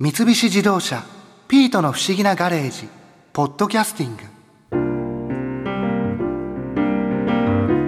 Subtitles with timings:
[0.00, 1.02] 三菱自動車
[1.48, 2.86] 「ピートの不思議なガレージ」
[3.34, 4.22] 「ポッドキャスティング」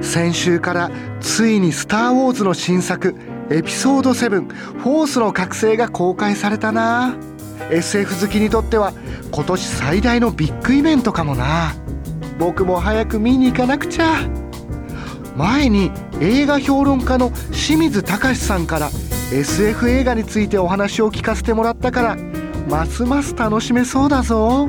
[0.02, 3.14] 先週からついに「スター・ウォーズ」の新作
[3.48, 4.42] エピソード7
[4.82, 7.14] 「フォースの覚醒」が公開されたな。
[7.70, 8.92] SF 好きにとっては
[9.30, 11.76] 今年最大のビッグイベントかもな。
[12.40, 14.16] 僕も早く見に行かなくちゃ。
[15.36, 18.90] 前に映画評論家の清水隆さんから
[19.32, 22.16] SF 映画についてお話を聞かせてもらったから
[22.68, 24.68] ますます楽しめそうだぞ。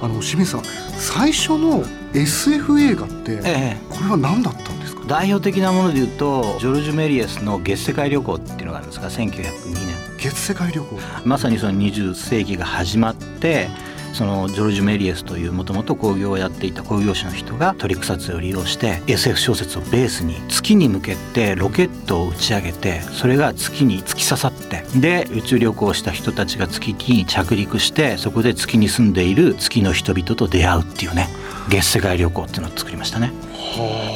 [0.00, 0.62] あの清水さん
[0.96, 3.76] 最初の SF 映画ってええ。
[3.88, 5.02] これは何だったんですか？
[5.06, 9.30] 代表的なもので言うとジョルジュ・メリエスの「月世界旅行」っていうのがあるんですが1902
[9.72, 13.68] 年月世界旅行まさにその20世紀が始まって
[14.18, 31.28] そのジョルジュ・メリエスというもともと工業をやっていた工業者の人がトリック撮影を利用して SF 小説をベースに月に向けてロケットを打ち上げてそれが月に突き刺さってで宇宙旅行をした人たちが月に着陸してそこで月に住んでいる月の人々と出会うっていうね
[31.68, 33.32] 月世界旅行っていうのを作りましたね。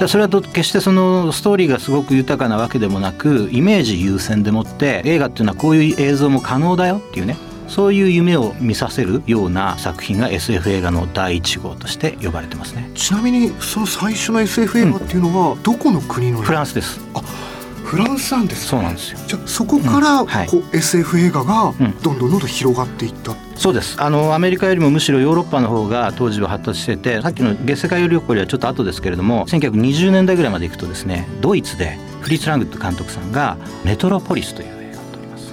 [0.01, 7.37] でそれはと決してそのストーリーがすごく豊かなわけでもなくイメージ優先でもって映画っていうのはこういう映像も可能だよっていうね
[7.73, 12.91] そういう夢を見させるような作品が SF 映画の第1号として呼ばれてますね。
[12.95, 16.43] ちなみにその最初の SF 映画っていうのはどこの国の？
[16.43, 17.01] フランスです。
[17.83, 19.19] フランスなんですねそうなんですよ。
[19.27, 20.27] じゃあそこからうん。
[20.27, 20.49] はい。
[20.49, 21.99] こう SF 映画がうん。
[22.03, 23.97] どんどんどんどん広がっていった、そうです。
[23.99, 34.82] あのアメリカよりもむしろヨーロッパの方が当時は発達しててさっきの月世界旅行よりはちょっと後ですけれども1920年代ぐらいまで行くとですねドイツでフリッツ・ラングット監督さんが「メトロポリス」という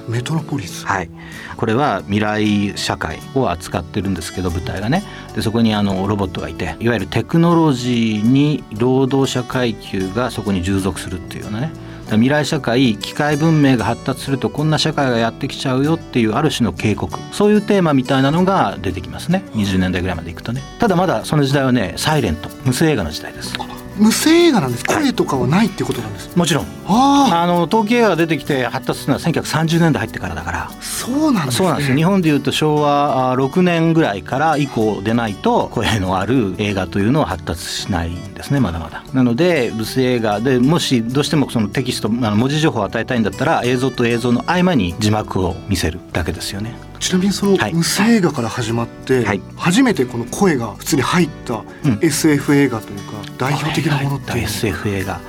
[0.10, 1.10] メトロポリス、はい、
[1.56, 5.04] これは未来社会を扱ってるんですけど舞台がね。
[5.36, 11.72] でそこにあのロボットがいていわゆるテクノロジーに労働者階級がそこに従属するっていうようなね。
[12.10, 17.20] 未来社会機械文明が発達するとこんな社会がやってきちゃうよっていうある種の警告。
[17.32, 19.44] そういうテーマみたいなのが出てきますね。
[19.54, 20.64] 20年代ぐらいまでいくとね。
[20.80, 22.50] ただまだその時代はねサイレント。
[22.66, 23.53] 無声映画の時代です。
[24.00, 24.86] 無声映画なんです。
[24.86, 26.36] 声とかはないってことなんです。
[26.36, 26.66] もちろん。
[26.88, 30.70] ああの陶器映画が出てきて発達するのは1930年代入ってからだから。
[30.70, 31.58] あそうなんですね。
[31.58, 39.04] そうなんです日本でいうと昭和あ6年ぐらいから以降でないと声のある映画というのは発達しないんですねまだまだ。
[39.14, 47.74] なので無声映画でもしどうしてもそのテキストあの文字情報を与えたいんだったら映像と映像の合間に字幕を見せるだけですよねちなみにそのはい。
[47.74, 49.42] 無声映画から始まって、はい。
[49.56, 52.00] 初めてこの声が普通に入ったうん。
[52.02, 55.22] SF 映画というか代表的なものっていうのは？SF 映画。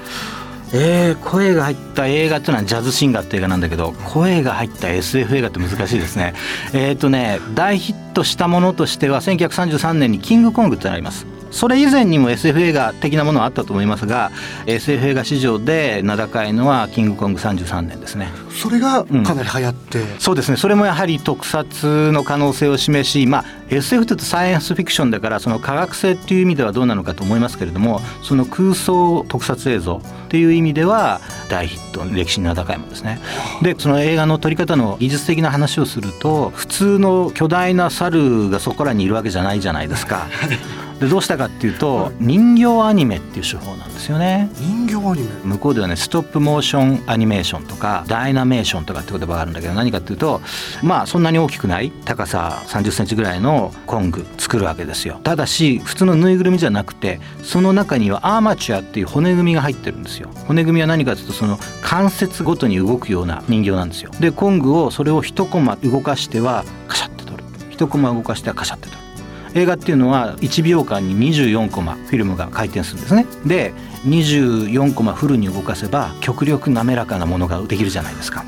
[0.73, 6.35] えー、声が入った映画っていうのはジャズシンガーって映画なんだけど声が入った SF 映画って難しいですね。
[6.73, 14.31] えっ、とね大ヒットしたものとしては1933年に「キングコング」ってのがありますそれ以前にも SF 映画的なものはあったと思いますが
[14.67, 33.21] SF 映画史上で名高いのは「キングコング33年」ですねそれがかなり流行って、そうですねそれもやはり特撮の可能性を示し、まあ、SF というとサイエンスフィクションだからその科学性っていう意味ではどうなのかと思いますけれどもその空想特撮映像っていう意味では大ヒット歴史に名高いものですね。
[33.63, 40.27] でその映画の撮り方の技術的な話をすると普通の巨大な猿がそこらにいるわけじゃないじゃないですか。
[41.01, 44.51] でどうしたかっていうと人形アニメっていう手法なんですよね。
[44.57, 45.29] 人形アニメ？
[45.45, 50.43] 向こうではねストップモーションアニメーションとかダイナメーションとかって言葉があるんだけど何かっていうと
[50.83, 55.21] まあそんなに大きくない高さ3 0センチぐらいのコング作るわけですよ。
[55.25, 60.29] ただし普通のぬいぐるみじゃなくてその中にはアーマチュアっていう骨組みが入ってるんですよ。
[60.47, 64.11] 骨組みは何かというとその関節ごとに動くような人形なんですよ。
[64.21, 67.45] でコングをそれを一コマ動かしてはカシャって取る。
[67.71, 69.10] 一コマ動かしてはカシャって取る
[69.55, 73.27] 映画っていうのは1秒間に24コマフィルムが回転するんですね。
[73.45, 73.73] で
[74.07, 78.45] 24コマフルに動かせば極力滑らかなものができるじゃないですか。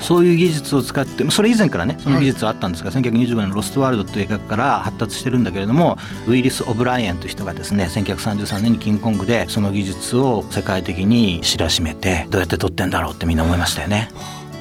[0.00, 5.96] そういう技術を使ってそれ以前からねその技術はあったんですが、1925年の「ロストワールド」という映画から発達してるんだけれども
[6.26, 14.10] ウィリス・オブライエンという人がですね1933年にキングコングでその技術を世界的に知らしめてどうやって撮ってんだろうってみんな思いましたよね。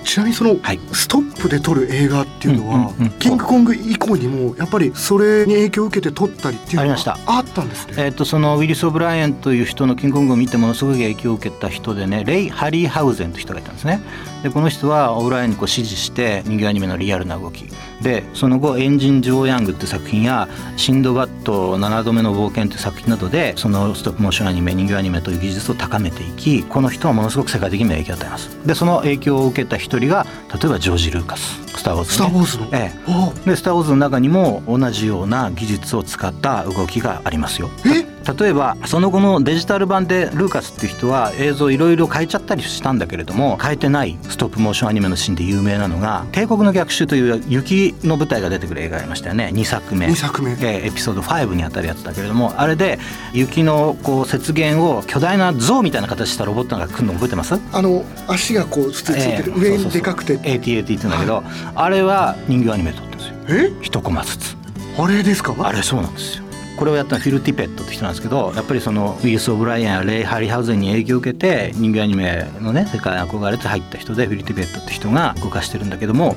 [0.03, 0.79] ちなみにそのはい。
[0.93, 3.11] ストップで撮る映画っていうのは、うんうんうん。
[3.19, 7.17] キングコング以降にもやっぱりそれに影響を受けて撮ったりっていうのがありました。
[7.25, 7.93] あったんですね。
[7.97, 14.01] えー、とそのウィリス・オブライエンという人のキングコングを見てものすごい影響を受けた人でねレイ・ハリーハウゼンという人がいたんですね
[14.43, 17.65] でこの人はオブライエンにこう指示して人形アニメのリアルな動き。
[18.01, 28.57] でその後「エンジン・ジョー・ヤング」って作品や「シンドバッド7度目の冒険」という作品などでそのストップモーションアニメ人形アニメという技術を高めていきこの人はものすごく世界的にも影響を与えます。
[28.65, 32.99] でその影響を受けた一人が例えばジョージ・ルーカス「スター・ウォーズ、ね」スター・ウォーズの、ええ。
[33.07, 33.31] あ。
[33.45, 37.69] で「スター・ウォーズ」の中にも同じような技術を使った動きがありますよ。
[37.85, 38.10] え？
[38.37, 49.51] 例えばその後のデジタル版でルーカスっていう人は映像いろいろ変えちゃったりしたんだけれども変えてないストップモーションアニメのシーンで有名なのが「帝国の逆襲」という雪の舞台が出てくる映画がありましたよね。
[49.53, 50.07] 2作目。
[50.07, 50.57] 2作目。
[50.61, 52.99] えエピソード5にあたるやつだけれどもあれで
[53.33, 57.59] 雪のこう雪原を巨大な像みたいな形したロボットが来るの覚えてます？
[57.73, 60.37] あの足がこうついてる、上にでかくて。
[60.39, 61.43] ATAT って言うんだけど、
[61.75, 63.35] あれは人形アニメで撮ってるんですよ。
[63.49, 63.73] え？
[63.81, 64.55] 一コマずつ。
[64.97, 65.55] あれですか？
[65.59, 66.40] あれそうなんですよ
[66.81, 76.35] これをやったフィル・ティペットって人なんですけどやっぱりそのウィルス・オブライアンやレイ・ハリハウゼンに影響を受けて人形アニメのね世界に憧れて入った人でフィル・ティペットって人が動かしてるんだけども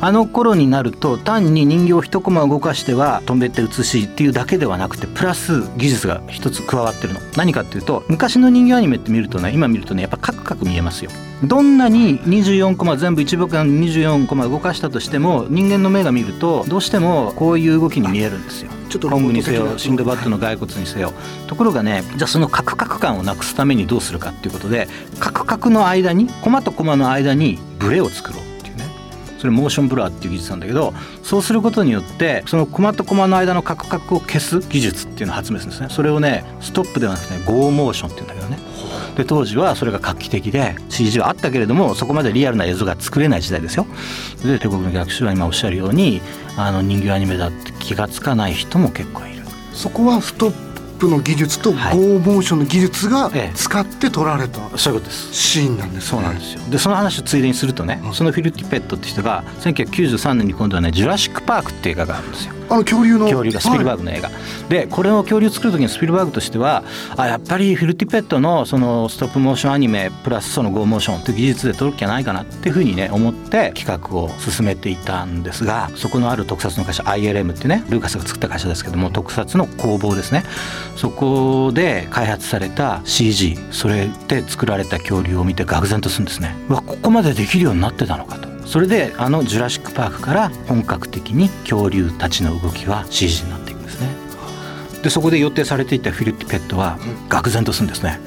[0.00, 7.20] あの頃になると単に人形一コマ動かしては止めて写しっていうだけではなくてプラス技術が一つ加わってるの。
[7.36, 11.12] 何かっていうと昔の人形アニメって見るとね今見るとねやっぱカクカク見えますよ。
[11.44, 18.72] どんなに24コマ全部1秒間24コマ動かしたとしても人間の目が見るとどうしてもこういう動きに見えるんですよ。
[18.94, 21.12] ちょっとコングにせよシンドバッドの骸骨にせよ。
[21.48, 24.86] ところがねじゃあそのカクカク感をなくすためにどうするかっていうことで
[25.18, 28.84] カクカクの間にコマとコマの間にブレを作ろうっていうね。
[29.38, 30.94] それ motion blur っていう技術なんだけど
[31.24, 35.88] そうすることによってそのコマとコマの間のカクカクを消す技術っていうのを発明するんですね。
[35.90, 38.58] それをねストップではなくてね go motion っていうんだけどね。
[39.16, 43.86] で当時はそれが画期的で CG はあったけれどもそこまでリアルな映像が作れない時代ですよ。
[44.44, 46.20] で帝国の逆襲は今おっしゃるように
[46.56, 49.42] あの人形アニメだって気がつかない人も結構いる。
[49.72, 51.98] そこはストップの技術とゴはい。
[51.98, 53.56] ーモーションの技術がええ。
[53.56, 55.34] 使って撮られたそういうことです。
[55.34, 56.10] シーンなんですね。
[56.10, 56.60] そうなんですよ。
[56.70, 58.14] でその話をついでにするとね、うん。
[58.14, 63.24] そのフィル・ティペットって人が1993年に今度はね「ジュラシック・パーク」っていう映画があるんですよあの恐竜の。
[63.26, 64.30] 恐竜がスピルバーグ、グの映画、
[64.68, 66.84] でこれを恐竜作る時にスピルバーグとしては
[67.16, 80.44] あやっぱりフィル・ティペットのそのストップモーションアニメプラスそのゴーモーションという技術で撮る気はないかなっていうふうにね思って企画を進めていたんですがそこのある特撮の会社 ILM ってねルーカスが作った会社ですけども特撮の工房ですね。
[80.96, 86.54] そこで開発された CG それで作られた恐竜を見て愕然とするんですね。
[86.68, 94.08] うわここまでできるようになってたのかとそれであの「ジュラシック・パーク」から本格的に恐竜たちの動きは CG になっていくんですね。
[95.02, 98.20] でそこで予定されていたフィル・ティペットは愕然とするんですね。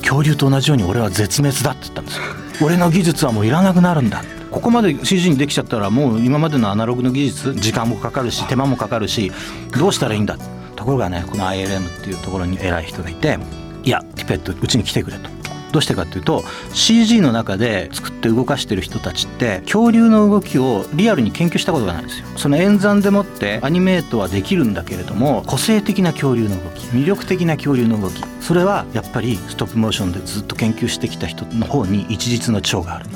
[0.00, 2.22] 恐竜と同じように俺は絶滅だって言ったんですよ。
[2.62, 4.22] 俺の技術はもういらなくなるんだ。
[4.50, 9.30] ここまで CG にできちゃったらもう今までのアナログの技術時間もかかるし手間もかかるし
[9.78, 10.36] どうしたらいいんだ
[10.74, 13.38] ところがねこの ILM っていうところに偉い人がいて
[13.84, 15.30] いやティペットうちに来てくれと
[15.72, 22.26] どうしてかっていうと CG の中で作って動かしてる人たちって恐竜の動きをリアルに研究したことがないんですよ。
[22.36, 33.06] その演算でもってアニメートはできるんだけれども個性的な恐竜の動き魅力的な恐竜の動きそれはやっぱりストップモーションでずっと研究してきた人の方に一日の長がある。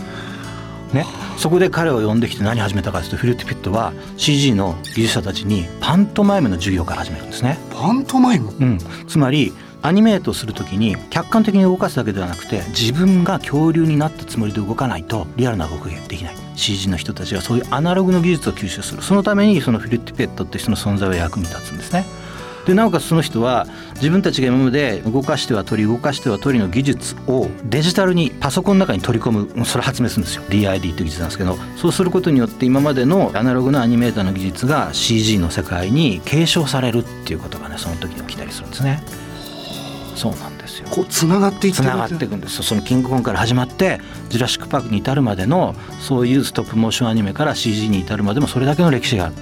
[0.93, 1.05] ね、
[1.37, 7.59] そこで彼を呼んできて何始めたかというとフィル・ティペットは CG の技術者たちにパントマイムの授業から始めるんですね。
[7.73, 8.53] パントマイム？
[8.53, 8.79] うん、
[9.09, 9.53] つまり
[9.85, 16.37] アニメートする時に客観的に動かすだけではなくて自分が恐竜になったつもりで動かないとリアルな動きができない。
[16.57, 19.03] CG の人たちがそういうアナログの技術を吸収する。
[19.03, 22.07] そのためにそのフィル・ティペットって人の存在は役に立つんですね。
[22.65, 23.67] でなおかつその人は
[23.97, 30.45] 自分たちが今まで動かしては取り動かしては取りの技術をデジタルにパソコンの中に取り込むそれ発明するんですよ。
[30.45, 39.24] DID という技術なんですけどそうすることによって今までのアナログなアニメーターの技術が CG の世界に継承されるっていうことがねその時に起きたりするんですね。
[40.15, 40.89] そうなんですよ。
[40.91, 41.85] こうつながっていってる。
[41.85, 42.63] つながっていくんですよ。
[42.63, 49.35] そのキングコングから始まってジュラシック・パークに至るまでのそういうストップモーションアニメから CG に至るまでもそれだけの歴史がある。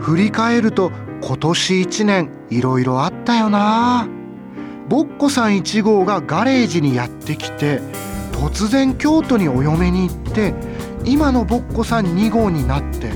[0.00, 0.90] 振り返ると
[1.22, 4.08] 今年1年いろいろあったよな。
[4.88, 7.80] ボッコさん1号がガレージにやってきて
[8.32, 10.52] 突然京都にお嫁に行って
[11.04, 13.12] 今のボッコさん2号になって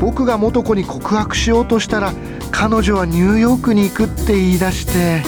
[0.00, 2.12] 僕が元子に告白しようとしたら
[2.50, 5.22] 彼女はニューヨークに行くって言い出して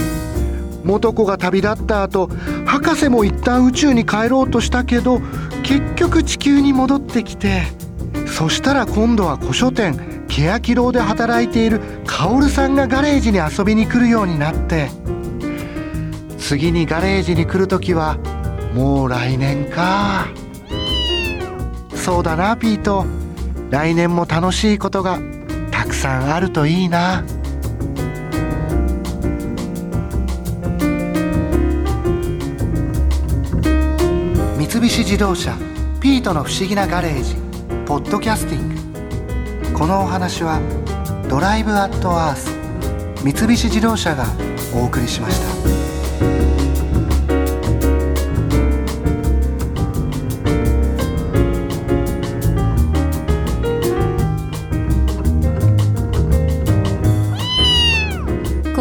[0.85, 2.29] 元子が旅立った後
[2.65, 5.21] 博士も一旦宇宙に帰ろうとしたけど
[5.63, 7.63] 結局地球に戻ってきて
[8.27, 14.89] そしたら今度は古書店欅堂で働いているカオルさんがガレージに遊びに来るようになって
[16.39, 18.19] 次にガレージに来る時は
[18.77, 20.29] もう来年か。
[21.95, 23.07] そうだなピート。
[23.71, 25.19] 来年も楽しいことが
[25.71, 27.25] たくさんあるといいな
[34.57, 35.57] 三菱自動車
[36.01, 37.35] ピートの不思議なガレージ
[37.87, 40.61] ポッドキャスティングこのお話は
[41.29, 42.57] ドライブアットアース
[43.23, 44.25] 三菱自動車が
[44.75, 45.96] お送りしました。